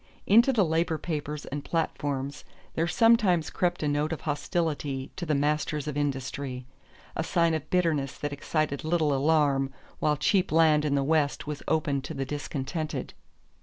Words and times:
Into 0.25 0.51
the 0.51 0.65
labor 0.65 0.97
papers 0.97 1.45
and 1.45 1.63
platforms 1.63 2.43
there 2.73 2.87
sometimes 2.87 3.51
crept 3.51 3.83
a 3.83 3.87
note 3.87 4.11
of 4.11 4.21
hostility 4.21 5.11
to 5.15 5.27
the 5.27 5.35
masters 5.35 5.87
of 5.87 5.95
industry, 5.95 6.65
a 7.15 7.23
sign 7.23 7.53
of 7.53 7.69
bitterness 7.69 8.17
that 8.17 8.33
excited 8.33 8.83
little 8.83 9.13
alarm 9.13 9.71
while 9.99 10.17
cheap 10.17 10.51
land 10.51 10.85
in 10.85 10.95
the 10.95 11.03
West 11.03 11.45
was 11.45 11.61
open 11.67 12.01
to 12.01 12.15
the 12.15 12.25
discontented. 12.25 13.13